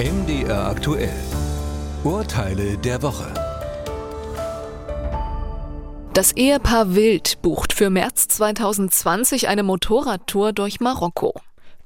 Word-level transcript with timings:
MDR 0.00 0.66
aktuell. 0.66 1.12
Urteile 2.04 2.78
der 2.78 3.02
Woche. 3.02 3.34
Das 6.14 6.32
Ehepaar 6.32 6.94
Wild 6.94 7.42
bucht 7.42 7.74
für 7.74 7.90
März 7.90 8.28
2020 8.28 9.48
eine 9.48 9.62
Motorradtour 9.62 10.54
durch 10.54 10.80
Marokko. 10.80 11.34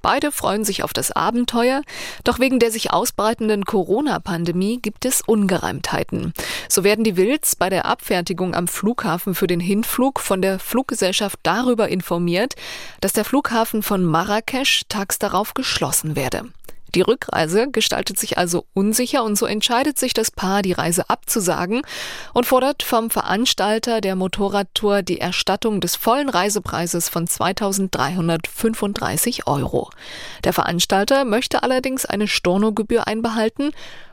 Beide 0.00 0.30
freuen 0.30 0.64
sich 0.64 0.84
auf 0.84 0.92
das 0.92 1.10
Abenteuer, 1.10 1.82
doch 2.22 2.38
wegen 2.38 2.60
der 2.60 2.70
sich 2.70 2.92
ausbreitenden 2.92 3.64
Corona-Pandemie 3.64 4.78
gibt 4.80 5.06
es 5.06 5.20
Ungereimtheiten. 5.20 6.34
So 6.68 6.84
werden 6.84 7.02
die 7.02 7.16
Wilds 7.16 7.56
bei 7.56 7.68
der 7.68 7.84
Abfertigung 7.84 8.54
am 8.54 8.68
Flughafen 8.68 9.34
für 9.34 9.48
den 9.48 9.58
Hinflug 9.58 10.20
von 10.20 10.40
der 10.40 10.60
Fluggesellschaft 10.60 11.40
darüber 11.42 11.88
informiert, 11.88 12.54
dass 13.00 13.12
der 13.12 13.24
Flughafen 13.24 13.82
von 13.82 14.04
Marrakesch 14.04 14.82
tags 14.88 15.18
darauf 15.18 15.54
geschlossen 15.54 16.14
werde. 16.14 16.44
Die 16.94 17.02
Rückreise 17.02 17.70
gestaltet 17.70 18.18
sich 18.18 18.38
also 18.38 18.64
unsicher 18.72 19.22
und 19.24 19.36
so 19.36 19.44
entscheidet 19.46 19.98
sich 19.98 20.14
das 20.14 20.30
Paar, 20.30 20.62
die 20.62 20.72
Reise 20.72 21.10
abzusagen 21.10 21.82
und 22.32 22.46
fordert 22.46 22.84
vom 22.84 23.10
Veranstalter 23.10 24.00
der 24.00 24.14
Motorradtour 24.14 25.02
die 25.02 25.20
Erstattung 25.20 25.80
des 25.80 25.96
vollen 25.96 26.28
Reisepreises 26.28 27.08
von 27.08 27.26
2335 27.26 29.48
Euro. 29.48 29.90
Der 30.44 30.52
Veranstalter 30.52 31.24
möchte 31.24 31.64
allerdings 31.64 32.06
eine 32.06 32.28
Stornogebühr 32.28 33.08
einbehalten 33.08 33.72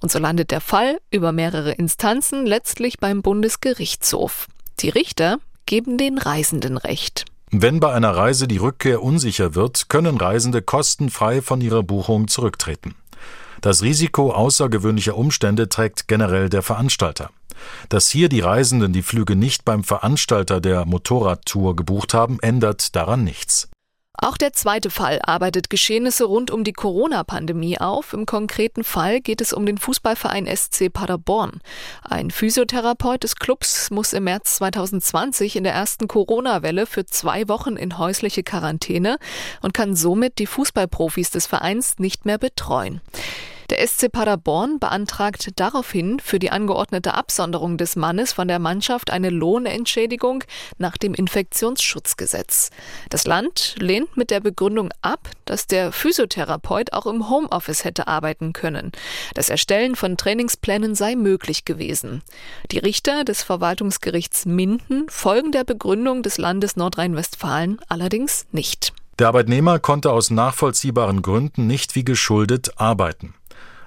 und 0.00 0.10
so 0.10 0.18
landet 0.18 0.50
der 0.50 0.60
Fall 0.60 0.98
über 1.10 1.32
mehrere 1.32 1.72
Instanzen 1.72 2.46
letztlich 2.46 2.98
beim 2.98 3.22
Bundesgerichtshof. 3.22 4.46
Die 4.80 4.88
Richter 4.88 5.38
geben 5.66 5.98
den 5.98 6.16
Reisenden 6.18 6.78
Recht. 6.78 7.26
Wenn 7.54 7.80
bei 7.80 7.92
einer 7.92 8.16
Reise 8.16 8.48
die 8.48 8.56
Rückkehr 8.56 9.02
unsicher 9.02 9.54
wird, 9.54 9.90
können 9.90 10.16
Reisende 10.16 10.62
kostenfrei 10.62 11.42
von 11.42 11.60
ihrer 11.60 11.82
Buchung 11.82 12.26
zurücktreten. 12.26 12.94
Das 13.60 13.82
Risiko 13.82 14.32
außergewöhnlicher 14.32 15.18
Umstände 15.18 15.68
trägt 15.68 16.08
generell 16.08 16.48
der 16.48 16.62
Veranstalter. 16.62 17.28
Dass 17.90 18.08
hier 18.08 18.30
die 18.30 18.40
Reisenden 18.40 18.94
die 18.94 19.02
Flüge 19.02 19.36
nicht 19.36 19.66
beim 19.66 19.84
Veranstalter 19.84 20.62
der 20.62 20.86
Motorradtour 20.86 21.76
gebucht 21.76 22.14
haben, 22.14 22.40
ändert 22.40 22.96
daran 22.96 23.22
nichts. 23.22 23.68
Auch 24.24 24.36
der 24.36 24.52
zweite 24.52 24.88
Fall 24.88 25.18
arbeitet 25.24 25.68
Geschehnisse 25.68 26.26
rund 26.26 26.52
um 26.52 26.62
die 26.62 26.72
Corona-Pandemie 26.72 27.80
auf. 27.80 28.12
Im 28.12 28.24
konkreten 28.24 28.84
Fall 28.84 29.20
geht 29.20 29.40
es 29.40 29.52
um 29.52 29.66
den 29.66 29.78
Fußballverein 29.78 30.46
SC 30.46 30.92
Paderborn. 30.92 31.60
Ein 32.02 32.30
Physiotherapeut 32.30 33.24
des 33.24 33.34
Clubs 33.34 33.90
muss 33.90 34.12
im 34.12 34.22
März 34.22 34.58
2020 34.58 35.56
in 35.56 35.64
der 35.64 35.72
ersten 35.72 36.06
Corona-Welle 36.06 36.86
für 36.86 37.04
zwei 37.04 37.48
Wochen 37.48 37.76
in 37.76 37.98
häusliche 37.98 38.44
Quarantäne 38.44 39.18
und 39.60 39.74
kann 39.74 39.96
somit 39.96 40.38
die 40.38 40.46
Fußballprofis 40.46 41.30
des 41.30 41.48
Vereins 41.48 41.98
nicht 41.98 42.24
mehr 42.24 42.38
betreuen. 42.38 43.00
Der 43.72 43.88
SC 43.88 44.12
Paderborn 44.12 44.78
beantragt 44.78 45.48
daraufhin 45.56 46.20
für 46.20 46.38
die 46.38 46.50
angeordnete 46.50 47.14
Absonderung 47.14 47.78
des 47.78 47.96
Mannes 47.96 48.34
von 48.34 48.46
der 48.46 48.58
Mannschaft 48.58 49.10
eine 49.10 49.30
Lohnentschädigung 49.30 50.44
nach 50.76 50.98
dem 50.98 51.14
Infektionsschutzgesetz. 51.14 52.68
Das 53.08 53.26
Land 53.26 53.76
lehnt 53.78 54.14
mit 54.14 54.30
der 54.30 54.40
Begründung 54.40 54.90
ab, 55.00 55.30
dass 55.46 55.66
der 55.68 55.90
Physiotherapeut 55.90 56.92
auch 56.92 57.06
im 57.06 57.30
Homeoffice 57.30 57.84
hätte 57.84 58.08
arbeiten 58.08 58.52
können. 58.52 58.92
Das 59.32 59.48
Erstellen 59.48 59.96
von 59.96 60.18
Trainingsplänen 60.18 60.94
sei 60.94 61.16
möglich 61.16 61.64
gewesen. 61.64 62.20
Die 62.72 62.78
Richter 62.78 63.24
des 63.24 63.42
Verwaltungsgerichts 63.42 64.44
Minden 64.44 65.06
folgen 65.08 65.50
der 65.50 65.64
Begründung 65.64 66.22
des 66.22 66.36
Landes 66.36 66.76
Nordrhein-Westfalen 66.76 67.80
allerdings 67.88 68.44
nicht. 68.52 68.92
Der 69.18 69.28
Arbeitnehmer 69.28 69.78
konnte 69.78 70.10
aus 70.10 70.30
nachvollziehbaren 70.30 71.22
Gründen 71.22 71.66
nicht 71.66 71.94
wie 71.94 72.04
geschuldet 72.04 72.72
arbeiten. 72.76 73.32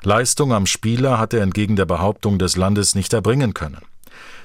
Leistung 0.03 0.53
am 0.53 0.65
Spieler 0.65 1.19
hat 1.19 1.33
er 1.33 1.41
entgegen 1.41 1.75
der 1.75 1.85
Behauptung 1.85 2.39
des 2.39 2.55
Landes 2.55 2.95
nicht 2.95 3.13
erbringen 3.13 3.53
können. 3.53 3.81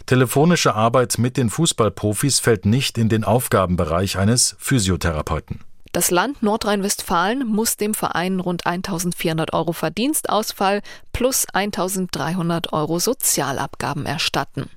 Telefonische 0.06 0.74
Arbeit 0.74 1.18
mit 1.18 1.36
den 1.36 1.50
Fußballprofis 1.50 2.40
fällt 2.40 2.66
nicht 2.66 2.98
in 2.98 3.08
den 3.08 3.24
Aufgabenbereich 3.24 4.18
eines 4.18 4.56
Physiotherapeuten. 4.58 5.60
Das 5.92 6.10
Land 6.10 6.42
Nordrhein-Westfalen 6.42 7.46
muss 7.46 7.76
dem 7.76 7.94
Verein 7.94 8.38
rund 8.38 8.64
1400 8.64 9.52
Euro 9.52 9.72
Verdienstausfall 9.72 10.82
plus 11.12 11.46
1300 11.52 12.72
Euro 12.72 13.00
Sozialabgaben 13.00 14.06
erstatten. 14.06 14.70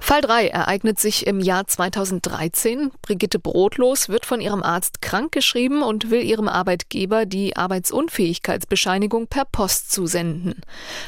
Fall 0.00 0.20
3 0.22 0.48
ereignet 0.48 0.98
sich 0.98 1.26
im 1.26 1.40
Jahr 1.40 1.66
2013. 1.66 2.90
Brigitte 3.02 3.38
Brotlos 3.38 4.08
wird 4.08 4.24
von 4.24 4.40
ihrem 4.40 4.62
Arzt 4.62 5.02
krankgeschrieben 5.02 5.82
und 5.82 6.10
will 6.10 6.22
ihrem 6.22 6.48
Arbeitgeber 6.48 7.26
die 7.26 7.56
Arbeitsunfähigkeitsbescheinigung 7.56 9.26
per 9.26 9.44
Post 9.44 9.92
zusenden. 9.92 10.62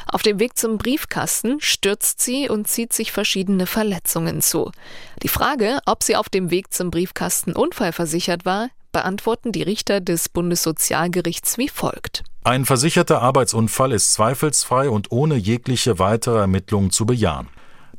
Auf 0.07 0.21
dem 0.21 0.39
Weg 0.39 0.57
zum 0.57 0.77
Briefkasten 0.77 1.61
stürzt 1.61 2.21
sie 2.21 2.49
und 2.49 2.67
zieht 2.67 2.93
sich 2.93 3.11
verschiedene 3.11 3.65
Verletzungen 3.65 4.41
zu. 4.41 4.71
Die 5.23 5.29
Frage, 5.29 5.79
ob 5.85 6.03
sie 6.03 6.15
auf 6.15 6.29
dem 6.29 6.51
Weg 6.51 6.73
zum 6.73 6.91
Briefkasten 6.91 7.53
unfallversichert 7.53 8.45
war, 8.45 8.69
beantworten 8.91 9.51
die 9.51 9.63
Richter 9.63 10.01
des 10.01 10.29
Bundessozialgerichts 10.29 11.57
wie 11.57 11.69
folgt. 11.69 12.23
Ein 12.43 12.65
versicherter 12.65 13.21
Arbeitsunfall 13.21 13.93
ist 13.93 14.13
zweifelsfrei 14.13 14.89
und 14.89 15.11
ohne 15.11 15.35
jegliche 15.35 15.99
weitere 15.99 16.39
Ermittlung 16.39 16.91
zu 16.91 17.05
bejahen. 17.05 17.47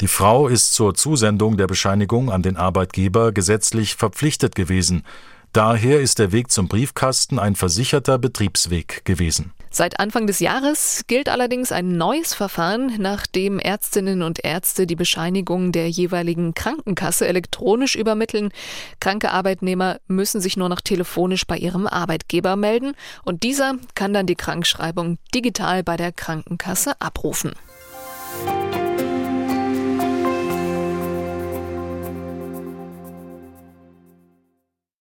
Die 0.00 0.08
Frau 0.08 0.48
ist 0.48 0.74
zur 0.74 0.94
Zusendung 0.94 1.56
der 1.56 1.66
Bescheinigung 1.66 2.30
an 2.30 2.42
den 2.42 2.56
Arbeitgeber 2.56 3.32
gesetzlich 3.32 3.94
verpflichtet 3.94 4.54
gewesen. 4.54 5.04
Daher 5.52 6.00
ist 6.00 6.18
der 6.18 6.32
Weg 6.32 6.50
zum 6.50 6.66
Briefkasten 6.66 7.38
ein 7.38 7.56
versicherter 7.56 8.18
Betriebsweg 8.18 9.04
gewesen. 9.04 9.52
Seit 9.70 10.00
Anfang 10.00 10.26
des 10.26 10.40
Jahres 10.40 11.04
gilt 11.06 11.28
allerdings 11.28 11.72
ein 11.72 11.96
neues 11.96 12.34
Verfahren, 12.34 12.94
nach 12.98 13.26
dem 13.26 13.58
Ärztinnen 13.58 14.22
und 14.22 14.44
Ärzte 14.44 14.86
die 14.86 14.96
Bescheinigung 14.96 15.72
der 15.72 15.88
jeweiligen 15.88 16.54
Krankenkasse 16.54 17.26
elektronisch 17.26 17.96
übermitteln. 17.96 18.50
Kranke 18.98 19.30
Arbeitnehmer 19.30 19.98
müssen 20.08 20.40
sich 20.40 20.56
nur 20.56 20.68
noch 20.70 20.80
telefonisch 20.80 21.46
bei 21.46 21.56
ihrem 21.56 21.86
Arbeitgeber 21.86 22.56
melden 22.56 22.92
und 23.24 23.42
dieser 23.42 23.76
kann 23.94 24.12
dann 24.12 24.26
die 24.26 24.36
Krankschreibung 24.36 25.18
digital 25.34 25.82
bei 25.82 25.96
der 25.96 26.12
Krankenkasse 26.12 26.98
abrufen. 26.98 27.52